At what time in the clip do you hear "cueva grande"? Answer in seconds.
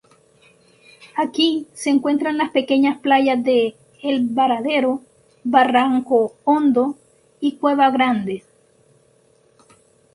7.57-8.43